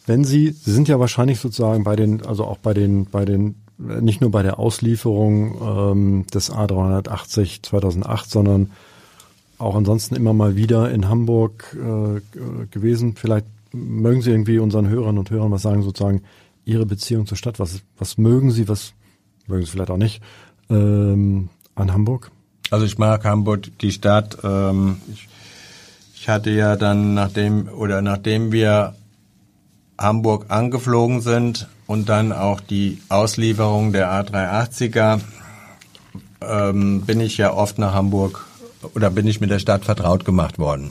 [0.06, 3.54] wenn Sie, Sie sind ja wahrscheinlich sozusagen bei den, also auch bei den, bei den,
[3.78, 8.70] nicht nur bei der Auslieferung ähm, des A380 2008, sondern
[9.59, 12.21] auch ansonsten immer mal wieder in Hamburg äh,
[12.71, 13.16] gewesen.
[13.16, 16.23] Vielleicht mögen Sie irgendwie unseren Hörern und Hörern was sagen, sozusagen
[16.64, 17.59] Ihre Beziehung zur Stadt.
[17.59, 18.92] Was, was mögen Sie, was
[19.47, 20.23] mögen Sie vielleicht auch nicht
[20.71, 22.31] ähm, an Hamburg?
[22.71, 24.38] Also ich mag Hamburg, die Stadt.
[24.44, 25.29] Ähm, ich,
[26.14, 28.94] ich hatte ja dann, nachdem oder nachdem wir
[29.99, 35.21] Hamburg angeflogen sind und dann auch die Auslieferung der A380er,
[36.40, 38.47] ähm, bin ich ja oft nach Hamburg
[38.94, 40.90] oder bin ich mit der Stadt vertraut gemacht worden.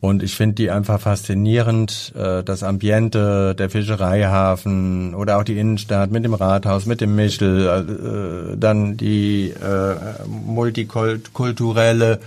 [0.00, 6.10] Und ich finde die einfach faszinierend, äh, das Ambiente, der Fischereihafen oder auch die Innenstadt
[6.10, 12.18] mit dem Rathaus, mit dem Michel, äh, dann die äh, multikulturelle,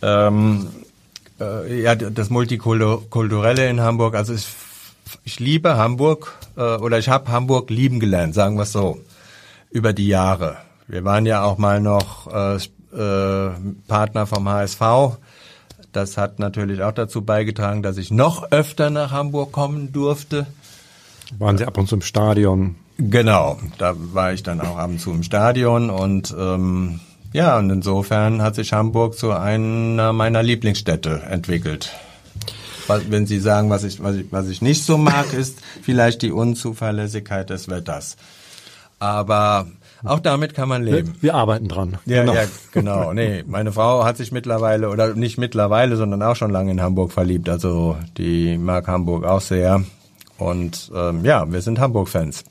[0.00, 0.68] ähm,
[1.38, 4.14] äh, ja, das Multikulturelle in Hamburg.
[4.14, 4.46] Also ich,
[5.24, 8.98] ich liebe Hamburg äh, oder ich habe Hamburg lieben gelernt, sagen wir es so,
[9.70, 10.56] über die Jahre.
[10.86, 12.58] Wir waren ja auch mal noch äh,
[12.92, 13.50] äh,
[13.86, 14.80] Partner vom HSV.
[15.92, 20.46] Das hat natürlich auch dazu beigetragen, dass ich noch öfter nach Hamburg kommen durfte.
[21.38, 22.76] Waren Sie ab und zu im Stadion?
[22.98, 27.00] Genau, da war ich dann auch ab und zu im Stadion und ähm,
[27.32, 31.92] ja, und insofern hat sich Hamburg zu einer meiner Lieblingsstädte entwickelt.
[32.86, 36.22] Was, wenn Sie sagen, was ich, was, ich, was ich nicht so mag, ist vielleicht
[36.22, 38.16] die Unzuverlässigkeit des Wetters.
[38.98, 39.66] Aber
[40.04, 41.14] auch damit kann man leben.
[41.20, 41.98] Wir arbeiten dran.
[42.06, 42.34] Ja, genau.
[42.34, 43.12] ja, genau.
[43.12, 47.12] Nee, meine Frau hat sich mittlerweile, oder nicht mittlerweile, sondern auch schon lange in Hamburg
[47.12, 47.48] verliebt.
[47.48, 49.82] Also die mag Hamburg auch sehr.
[50.38, 52.44] Und ähm, ja, wir sind Hamburg-Fans.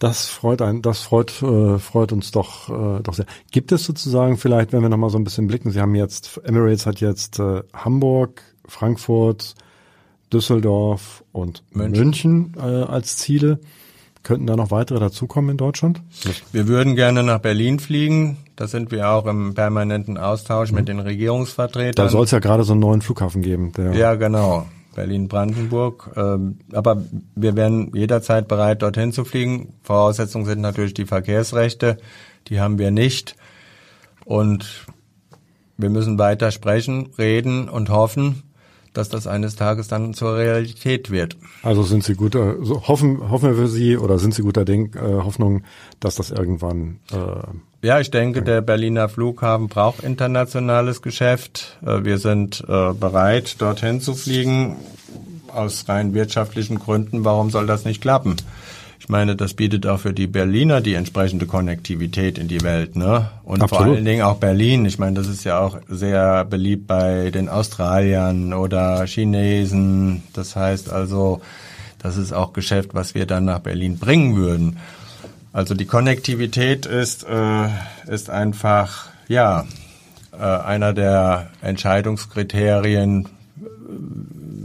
[0.00, 3.26] Das freut ein, das freut, äh, freut uns doch, äh, doch sehr.
[3.50, 6.86] Gibt es sozusagen vielleicht, wenn wir nochmal so ein bisschen blicken, Sie haben jetzt, Emirates
[6.86, 9.54] hat jetzt äh, Hamburg, Frankfurt,
[10.32, 13.60] Düsseldorf und München, München äh, als Ziele.
[14.22, 16.02] Könnten da noch weitere dazukommen in Deutschland?
[16.52, 18.36] Wir würden gerne nach Berlin fliegen.
[18.54, 20.76] Da sind wir auch im permanenten Austausch mhm.
[20.76, 22.04] mit den Regierungsvertretern.
[22.04, 23.72] Da soll es ja gerade so einen neuen Flughafen geben.
[23.94, 24.66] Ja, genau.
[24.94, 26.10] Berlin-Brandenburg.
[26.16, 27.02] Ähm, aber
[27.34, 29.74] wir wären jederzeit bereit, dorthin zu fliegen.
[29.82, 31.96] Voraussetzungen sind natürlich die Verkehrsrechte.
[32.48, 33.36] Die haben wir nicht.
[34.24, 34.86] Und
[35.76, 38.42] wir müssen weiter sprechen, reden und hoffen,
[38.92, 41.36] dass das eines Tages dann zur Realität wird.
[41.62, 44.96] Also sind Sie guter, so hoffen, hoffen wir für Sie oder sind Sie guter Denk,
[44.96, 45.62] äh, Hoffnung,
[46.00, 47.16] dass das irgendwann äh,
[47.82, 51.78] ja, ich denke, der Berliner Flughafen braucht internationales Geschäft.
[51.82, 54.76] Äh, Wir sind äh, bereit, dorthin zu fliegen.
[55.48, 58.36] Aus rein wirtschaftlichen Gründen, warum soll das nicht klappen?
[59.00, 63.30] Ich meine, das bietet auch für die Berliner die entsprechende Konnektivität in die Welt, ne?
[63.44, 63.86] Und Absolut.
[63.86, 64.84] vor allen Dingen auch Berlin.
[64.84, 70.22] Ich meine, das ist ja auch sehr beliebt bei den Australiern oder Chinesen.
[70.34, 71.40] Das heißt also,
[71.98, 74.76] das ist auch Geschäft, was wir dann nach Berlin bringen würden.
[75.50, 77.68] Also die Konnektivität ist, äh,
[78.06, 79.64] ist einfach, ja,
[80.32, 83.28] äh, einer der Entscheidungskriterien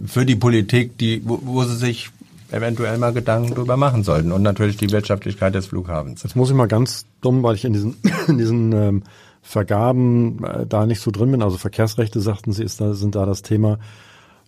[0.05, 2.11] für die Politik, die, wo, wo sie sich
[2.51, 4.31] eventuell mal Gedanken drüber machen sollten.
[4.31, 6.23] Und natürlich die Wirtschaftlichkeit des Flughafens.
[6.23, 9.03] Jetzt muss ich mal ganz dumm, weil ich in diesen, in diesen ähm,
[9.41, 11.41] Vergaben äh, da nicht so drin bin.
[11.41, 13.79] Also Verkehrsrechte, sagten Sie, ist da, sind da das Thema.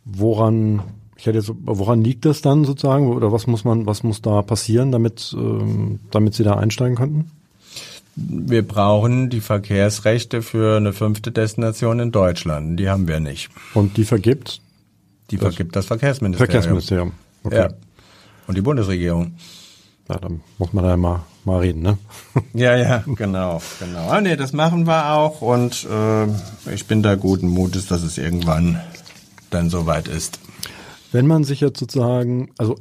[0.06, 0.82] Woran,
[1.18, 3.08] ich hätte jetzt, woran liegt das dann sozusagen?
[3.08, 7.32] Oder was muss man, was muss da passieren, damit, ähm, damit Sie da einsteigen könnten?
[8.16, 12.80] Wir brauchen die Verkehrsrechte für eine fünfte Destination in Deutschland.
[12.80, 13.50] Die haben wir nicht.
[13.76, 14.60] Und die vergibt?
[15.30, 16.52] Die vergibt das Verkehrsministerium.
[16.52, 17.12] Verkehrsministerium.
[17.44, 17.56] Okay.
[17.56, 17.70] Ja.
[18.48, 19.36] Und die Bundesregierung.
[20.10, 21.98] Ja, dann muss man da mal, mal reden, ne?
[22.54, 24.10] Ja, ja, genau, genau.
[24.10, 28.18] Ah, nee, das machen wir auch und äh, ich bin da guten Mutes, dass es
[28.18, 28.80] irgendwann
[29.50, 30.40] dann soweit ist.
[31.12, 32.76] Wenn man sich jetzt sozusagen, also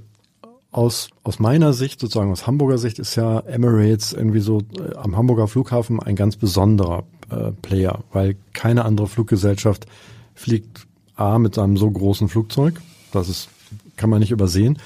[0.70, 5.16] aus, aus meiner Sicht, sozusagen aus Hamburger Sicht, ist ja Emirates irgendwie so äh, am
[5.16, 9.86] Hamburger Flughafen ein ganz besonderer äh, Player, weil keine andere Fluggesellschaft
[10.34, 13.48] fliegt A mit einem so großen Flugzeug, das ist,
[13.96, 14.78] kann man nicht übersehen.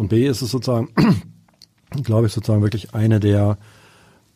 [0.00, 0.88] Und B ist es sozusagen,
[2.04, 3.58] glaube ich, sozusagen wirklich eine der,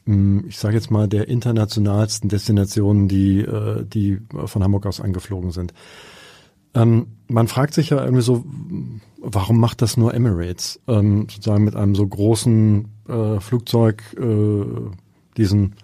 [0.04, 5.52] hm, ich sage jetzt mal, der internationalsten Destinationen, die, äh, die von Hamburg aus angeflogen
[5.52, 5.72] sind.
[6.74, 8.44] Ähm, man fragt sich ja irgendwie so,
[9.22, 10.80] warum macht das nur Emirates?
[10.86, 14.64] Ähm, sozusagen mit einem so großen äh, Flugzeug äh,
[15.38, 15.76] diesen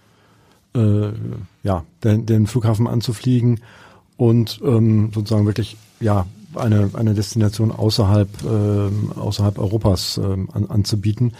[0.73, 3.59] ja den, den Flughafen anzufliegen
[4.16, 11.33] und ähm, sozusagen wirklich ja eine eine Destination außerhalb äh, außerhalb Europas äh, an, anzubieten.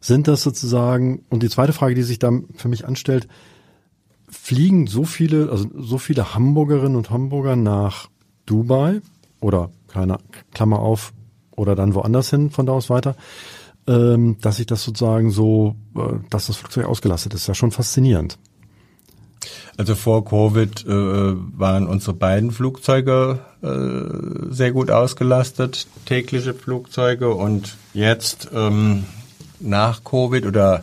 [0.00, 3.28] Sind das sozusagen und die zweite Frage, die sich da für mich anstellt,
[4.28, 8.08] fliegen so viele also so viele Hamburgerinnen und Hamburger nach
[8.46, 9.00] Dubai
[9.40, 10.18] oder keine
[10.52, 11.12] Klammer auf
[11.56, 13.16] oder dann woanders hin von da aus weiter,
[13.86, 18.38] ähm, dass ich das sozusagen so, äh, dass das Flugzeug ausgelastet ist, ja schon faszinierend.
[19.76, 27.76] Also vor Covid äh, waren unsere beiden Flugzeuge äh, sehr gut ausgelastet, tägliche Flugzeuge und
[27.92, 29.04] jetzt ähm,
[29.60, 30.82] nach Covid oder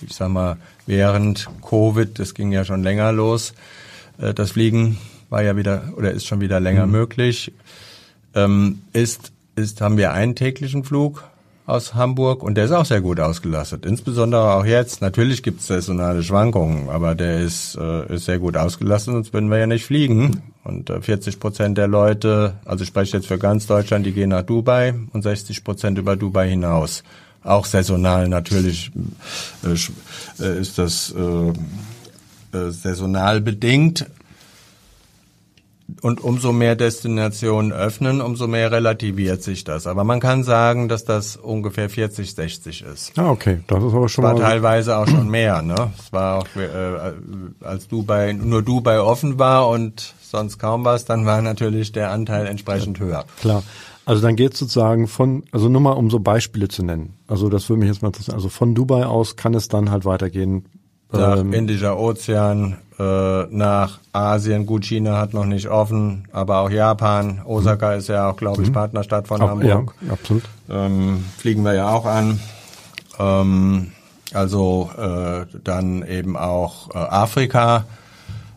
[0.00, 0.56] ich sag mal
[0.86, 3.54] während Covid, das ging ja schon länger los,
[4.18, 4.98] äh, das Fliegen
[5.30, 6.92] war ja wieder oder ist schon wieder länger mhm.
[6.92, 7.52] möglich.
[8.34, 11.24] Ähm, ist, ist, haben wir einen täglichen Flug
[11.68, 13.84] aus Hamburg und der ist auch sehr gut ausgelastet.
[13.84, 15.02] Insbesondere auch jetzt.
[15.02, 19.50] Natürlich gibt es saisonale Schwankungen, aber der ist, äh, ist sehr gut ausgelastet, sonst würden
[19.50, 20.42] wir ja nicht fliegen.
[20.64, 24.30] Und äh, 40 Prozent der Leute, also ich spreche jetzt für ganz Deutschland, die gehen
[24.30, 27.04] nach Dubai und 60 Prozent über Dubai hinaus.
[27.44, 28.90] Auch saisonal natürlich
[29.62, 34.06] äh, äh ist das äh, äh, saisonal bedingt,
[36.02, 39.86] und umso mehr Destinationen öffnen, umso mehr relativiert sich das.
[39.86, 43.18] Aber man kann sagen, dass das ungefähr 40, 60 ist.
[43.18, 43.60] Ah, okay.
[43.66, 45.62] Das ist aber schon war mal teilweise auch schon mehr.
[45.62, 45.92] Ne?
[45.98, 51.24] Es war auch, äh, als Dubai, nur Dubai offen war und sonst kaum was, dann
[51.26, 53.24] war natürlich der Anteil entsprechend höher.
[53.40, 53.62] Klar.
[54.04, 57.14] Also dann geht sozusagen von, also nur mal um so Beispiele zu nennen.
[57.26, 58.36] Also das würde mich jetzt mal interessieren.
[58.36, 60.64] Also von Dubai aus kann es dann halt weitergehen.
[61.12, 64.66] Nach ähm, Indischer Ozean, äh, nach Asien.
[64.66, 67.42] Gut, China hat noch nicht offen, aber auch Japan.
[67.44, 67.98] Osaka mhm.
[67.98, 68.74] ist ja auch, glaube ich, mhm.
[68.74, 69.94] Partnerstadt von auch, Hamburg.
[70.04, 70.42] Ja, absolut.
[70.68, 72.40] Ähm, fliegen wir ja auch an.
[73.18, 73.92] Ähm,
[74.34, 77.84] also äh, dann eben auch äh, Afrika.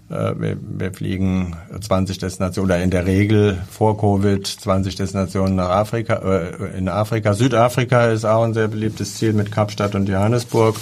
[0.09, 5.69] Äh, wir, wir fliegen 20 Destinationen oder in der Regel vor Covid 20 Destinationen nach
[5.69, 6.15] Afrika.
[6.15, 10.75] Äh, in Afrika, Südafrika ist auch ein sehr beliebtes Ziel mit Kapstadt und Johannesburg.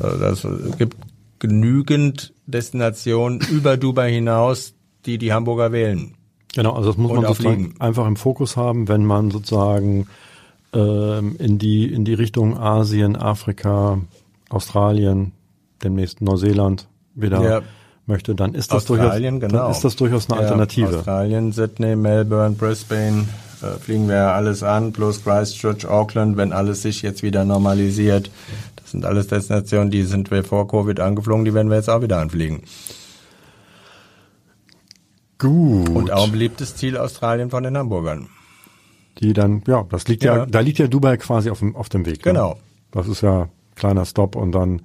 [0.00, 0.46] Äh, das
[0.78, 0.96] gibt
[1.44, 4.72] genügend Destinationen über Dubai hinaus,
[5.04, 6.14] die die Hamburger wählen.
[6.54, 10.06] Genau, also das muss man sozusagen einfach im Fokus haben, wenn man sozusagen
[10.72, 13.98] ähm, in die in die Richtung Asien, Afrika,
[14.48, 15.32] Australien,
[15.82, 17.60] demnächst Neuseeland wieder ja.
[18.06, 19.48] möchte, dann ist das durchaus genau.
[19.48, 20.98] dann ist das durchaus eine ja, Alternative.
[20.98, 23.28] Australien, Sydney, Melbourne, Brisbane
[23.60, 28.30] äh, fliegen wir alles an, plus Christchurch, Auckland, wenn alles sich jetzt wieder normalisiert
[28.84, 32.20] sind alles Destinationen, die sind wir vor Covid angeflogen, die werden wir jetzt auch wieder
[32.20, 32.62] anfliegen.
[35.38, 35.88] Gut.
[35.88, 38.28] Und auch ein beliebtes Ziel Australien von den Hamburgern.
[39.18, 41.88] Die dann, ja, das liegt ja, ja da liegt ja Dubai quasi auf dem, auf
[41.88, 42.24] dem Weg.
[42.24, 42.32] Ne?
[42.32, 42.54] Genau.
[42.54, 42.60] Ne?
[42.92, 44.82] Das ist ja kleiner Stopp und dann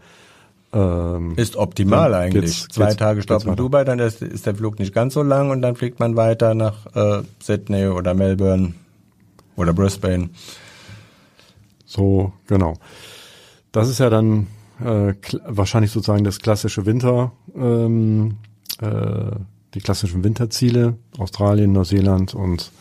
[0.73, 2.61] ähm, ist optimal eigentlich.
[2.61, 5.23] Geht's, Zwei geht's, Tage Stopp in Dubai, dann ist, ist, der Flug nicht ganz so
[5.23, 8.73] lang und dann fliegt man weiter nach äh, Sydney oder Melbourne
[9.55, 10.29] oder Brisbane.
[11.85, 12.75] So, genau.
[13.71, 14.47] Das ist ja dann
[14.83, 15.13] äh,
[15.45, 18.37] wahrscheinlich sozusagen das klassische Winter, ähm,
[18.81, 19.31] äh,
[19.73, 22.71] die klassischen Winterziele, Australien, Neuseeland und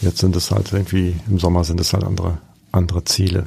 [0.00, 2.38] jetzt sind es halt irgendwie, im Sommer sind es halt andere,
[2.72, 3.46] andere Ziele.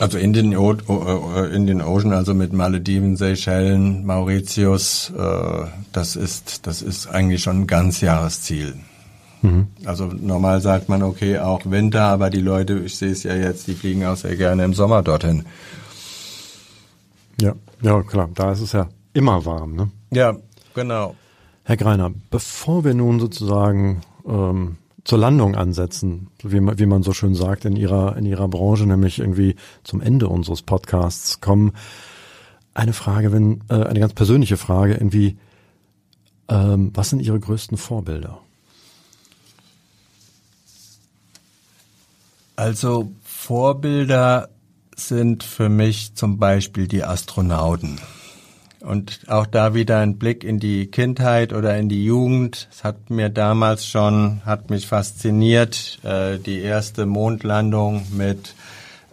[0.00, 6.16] Also in den, o äh, in den Ocean, also mit Malediven, Seychellen, Mauritius, äh, das
[6.16, 8.74] ist, das ist eigentlich schon ein Ganzjahresziel.
[9.44, 9.66] Mhm.
[9.84, 13.66] Also normal sagt man, okay, auch Winter, aber die Leute, ich sehe es ja jetzt,
[13.66, 15.44] die fliegen auch sehr gerne im Sommer dorthin.
[17.38, 17.52] Ja,
[17.82, 19.90] ja, klar, da ist es ja immer warm, ne?
[20.12, 20.34] Ja,
[20.74, 21.14] genau.
[21.64, 27.12] Herr Greiner, bevor wir nun sozusagen ähm, zur Landung ansetzen, wie man, wie man so
[27.12, 31.72] schön sagt in ihrer in ihrer Branche, nämlich irgendwie zum Ende unseres Podcasts kommen,
[32.72, 35.36] eine Frage, wenn äh, eine ganz persönliche Frage, irgendwie,
[36.48, 38.40] ähm, was sind Ihre größten Vorbilder?
[42.56, 44.48] Also Vorbilder
[44.96, 48.00] sind für mich zum Beispiel die Astronauten.
[48.80, 52.68] Und auch da wieder ein Blick in die Kindheit oder in die Jugend.
[52.70, 58.54] Es hat mir damals schon, hat mich fasziniert, äh, die erste Mondlandung mit,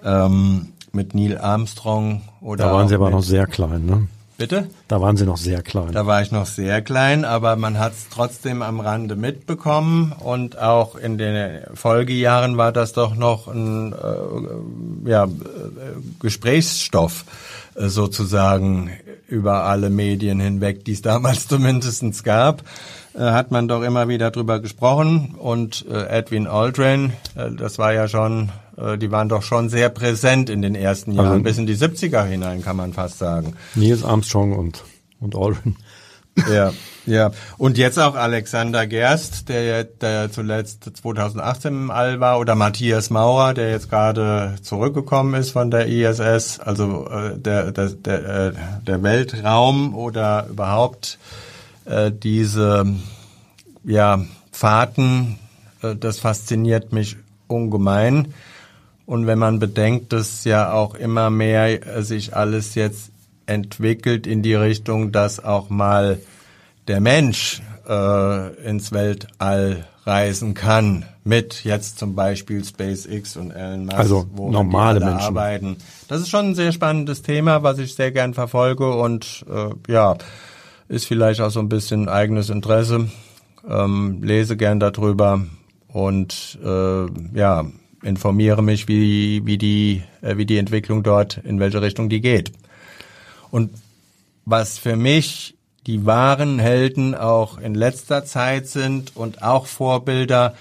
[0.04, 2.66] ähm, mit Neil Armstrong oder.
[2.66, 4.08] Da waren Sie aber noch sehr klein, ne?
[4.42, 4.68] Bitte?
[4.88, 5.92] Da waren Sie noch sehr klein.
[5.92, 10.58] Da war ich noch sehr klein, aber man hat es trotzdem am Rande mitbekommen und
[10.58, 15.28] auch in den Folgejahren war das doch noch ein äh, ja,
[16.20, 17.26] Gesprächsstoff
[17.76, 18.90] äh, sozusagen
[19.28, 22.64] über alle Medien hinweg, die es damals zumindest gab
[23.14, 28.08] äh, hat man doch immer wieder drüber gesprochen und äh, Edwin Aldrin, das war ja
[28.08, 28.50] schon
[28.98, 32.24] die waren doch schon sehr präsent in den ersten Jahren, also, bis in die 70er
[32.26, 33.56] hinein, kann man fast sagen.
[33.76, 34.84] Niels Armstrong und,
[35.20, 35.76] und Aldrin.
[36.50, 36.72] Ja,
[37.06, 37.32] ja.
[37.58, 43.54] Und jetzt auch Alexander Gerst, der, der zuletzt 2018 im All war, oder Matthias Maurer,
[43.54, 48.54] der jetzt gerade zurückgekommen ist von der ISS, also äh, der, der, der, äh,
[48.88, 51.20] der Weltraum oder überhaupt
[51.86, 52.86] äh, diese
[53.84, 55.40] ja, Fahrten,
[55.82, 57.18] äh, das fasziniert mich
[57.48, 58.34] ungemein.
[59.06, 63.12] Und wenn man bedenkt, dass ja auch immer mehr sich alles jetzt
[63.46, 66.20] entwickelt in die Richtung, dass auch mal
[66.88, 73.98] der Mensch äh, ins Weltall reisen kann, mit jetzt zum Beispiel SpaceX und Elon Musk,
[73.98, 75.78] also wo normale Menschen arbeiten.
[76.08, 80.18] Das ist schon ein sehr spannendes Thema, was ich sehr gern verfolge und äh, ja,
[80.88, 83.10] ist vielleicht auch so ein bisschen eigenes Interesse.
[83.68, 85.46] Ähm, lese gern darüber
[85.88, 87.06] und äh,
[87.38, 87.66] ja,
[88.04, 92.52] informiere mich, wie, wie, die, äh, wie die Entwicklung dort, in welche Richtung die geht.
[93.50, 93.72] Und
[94.46, 95.56] was für mich
[95.88, 100.56] die wahren Helden auch in letzter Zeit sind und auch Vorbilder,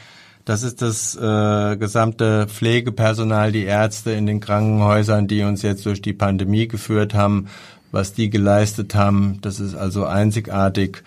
[0.45, 6.03] das ist das äh, gesamte Pflegepersonal, die Ärzte in den Krankenhäusern, die uns jetzt durch
[6.03, 7.49] die Pandemie geführt haben,
[7.93, 9.39] was die geleistet haben.
[9.43, 11.03] Das ist also einzigartig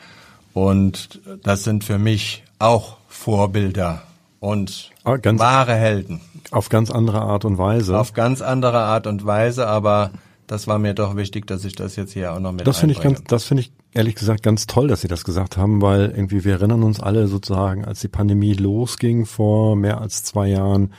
[0.54, 4.04] und das sind für mich auch Vorbilder
[4.44, 6.20] und ah, ganz, wahre Helden.
[6.52, 7.98] Auf ganz andere Art und Weise.
[7.98, 10.12] Auf ganz andere Art und Weise, aber
[10.48, 12.94] das war mir doch wichtig, dass ich das jetzt hier auch noch mit Das finde
[12.94, 16.12] ich ganz, das finde ich ehrlich gesagt ganz toll, dass Sie das gesagt haben, weil
[16.14, 20.92] irgendwie wir erinnern uns alle sozusagen, als die Pandemie losging vor mehr als zwei Jahren,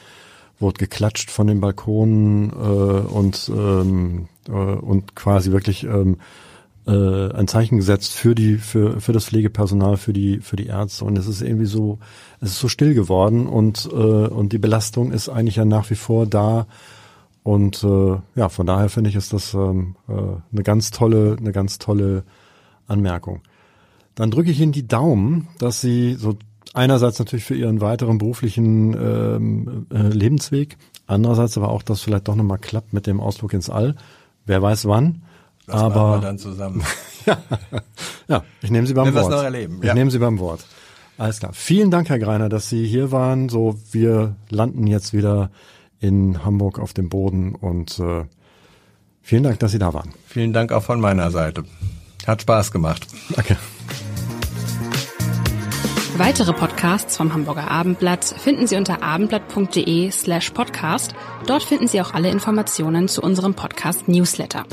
[0.59, 6.17] wurde geklatscht von den Balkonen äh, und ähm, äh, und quasi wirklich ähm,
[6.87, 11.05] äh, ein Zeichen gesetzt für die für für das Pflegepersonal, für die für die Ärzte
[11.05, 11.99] und es ist irgendwie so
[12.41, 15.95] es ist so still geworden und äh, und die Belastung ist eigentlich ja nach wie
[15.95, 16.67] vor da
[17.43, 21.53] und äh, ja von daher finde ich ist das ähm, äh, eine ganz tolle eine
[21.53, 22.25] ganz tolle
[22.87, 23.41] Anmerkung.
[24.15, 26.37] Dann drücke ich Ihnen die Daumen, dass Sie so
[26.73, 30.77] einerseits natürlich für Ihren weiteren beruflichen ähm, äh, Lebensweg,
[31.07, 33.97] andererseits aber auch, dass vielleicht doch nochmal klappt mit dem Ausflug ins All.
[34.47, 35.23] Wer weiß wann.
[35.67, 36.83] Das aber wir dann zusammen.
[37.27, 37.39] ja,
[38.29, 39.31] ja, ich nehme Sie beim Wenn Wort.
[39.31, 39.81] Noch erleben.
[39.83, 40.65] Ich nehme Sie beim Wort.
[41.17, 41.53] Alles klar.
[41.53, 43.49] Vielen Dank, Herr Greiner, dass Sie hier waren.
[43.49, 45.51] So, wir landen jetzt wieder
[46.01, 48.25] in Hamburg auf dem Boden und äh,
[49.23, 50.13] vielen Dank, dass Sie da waren.
[50.27, 51.65] Vielen Dank auch von meiner Seite.
[52.27, 53.07] Hat Spaß gemacht.
[53.35, 53.57] Danke.
[56.17, 61.15] Weitere Podcasts vom Hamburger Abendblatt finden Sie unter abendblatt.de slash podcast.
[61.47, 64.65] Dort finden Sie auch alle Informationen zu unserem Podcast Newsletter.